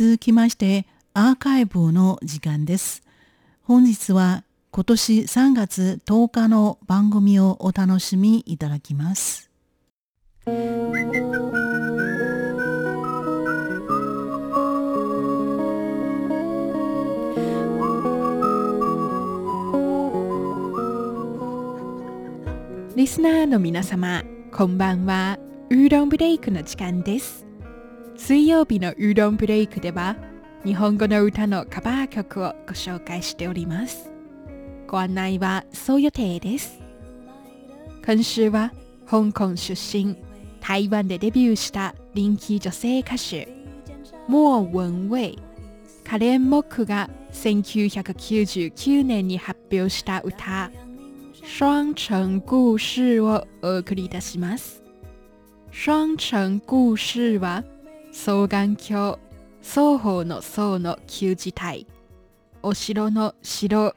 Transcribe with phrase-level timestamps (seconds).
[0.00, 3.02] 続きましてアーカイブの時間です。
[3.64, 9.50] 本日は今年3月10日の番組をお楽しみいただきます。
[10.46, 10.52] リ
[23.06, 25.38] スナーの皆様、こんばんは。
[25.68, 27.49] ウーロンブレイクの時間です。
[28.20, 30.14] 水曜日のウーロンブレイクでは
[30.62, 34.10] 日本語の歌のカバー曲をご紹介しております。
[34.86, 36.80] ご案内はそう予定です。
[38.04, 38.72] 今週は
[39.06, 40.16] 香港出身、
[40.60, 43.48] 台湾でデビューした人気女性歌手、
[44.28, 45.38] 莫文蔚、
[46.04, 50.70] カレン・モックが1999年に発表した歌、
[51.42, 54.82] 双城故事をお送りいたします。
[55.70, 57.64] 双城故事は
[58.12, 59.18] 双眼鏡
[59.62, 61.86] 双方の層の旧字体。
[62.62, 63.94] お城の城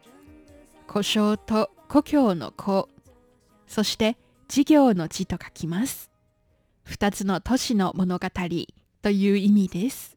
[0.87, 2.87] 故障と故郷の子
[3.67, 6.11] そして事業の字と書きます。
[6.83, 8.27] 二つの都市の物語
[9.01, 10.15] という意味です。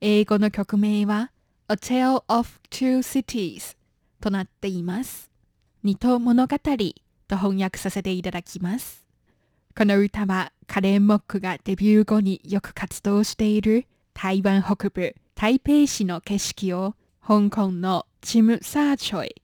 [0.00, 1.30] 英語の曲名は
[1.68, 3.76] A Tale of Two Cities
[4.20, 5.30] となっています。
[5.82, 9.05] 二島物語と翻訳させていただきます。
[9.76, 19.42] この歌はカレン・モックがデビュー後によく活動している台湾北部台北市の景色を香港のチム・サーチョイ、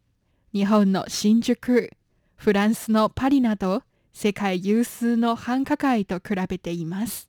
[0.55, 1.91] 日本の新宿、
[2.37, 3.83] フランスのパリなど
[4.15, 7.29] 世界有数の繁華街と比べています。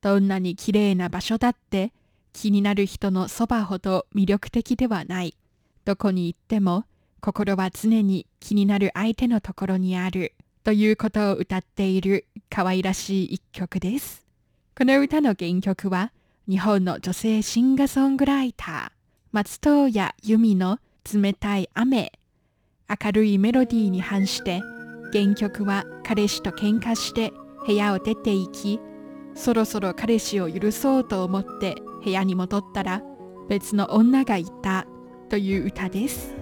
[0.00, 1.92] どんなに綺麗な場所だって
[2.32, 5.36] 気になる人のそばほど魅力的ではない。
[5.84, 6.84] どこに行っても
[7.20, 10.34] 心は常に気になる相手のところにある。
[10.66, 14.26] ということを歌っている可愛らしい一曲です。
[14.76, 16.10] この歌の原曲は
[16.48, 18.90] 日本の女性シンガーソングライター
[19.30, 20.80] 松任谷由実の
[21.14, 22.10] 冷たい雨
[22.90, 24.60] 明るいメロディーに反して
[25.12, 27.32] 原曲は彼氏と喧嘩して
[27.64, 28.80] 部屋を出て行き
[29.36, 33.04] そろそろ彼氏を許そうと思って部屋に戻ったら
[33.48, 34.84] 別の女がいた
[35.28, 36.34] という歌です。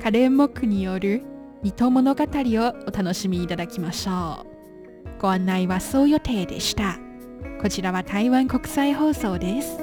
[0.00, 1.33] カレンモックによる
[1.64, 5.18] 二島物語をお楽しみいただきましょう。
[5.18, 6.98] ご案内はそう予定でした。
[7.62, 9.78] こちらは台湾国際放送です。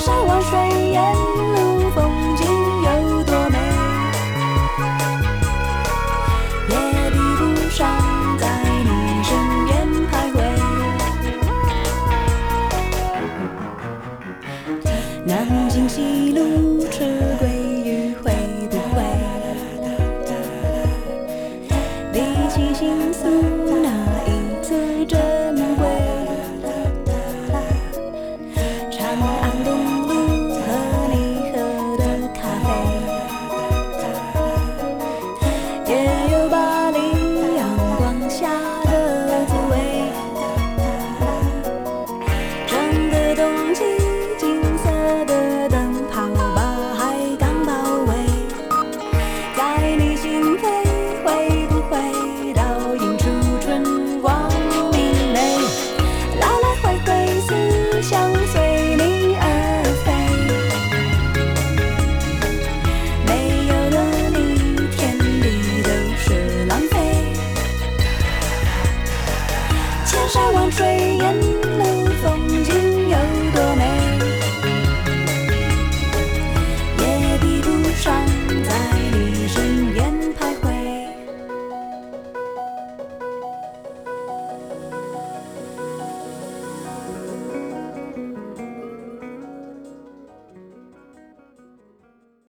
[0.00, 0.58] 山万水，
[0.92, 1.49] 也。